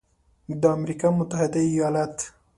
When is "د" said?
0.61-0.63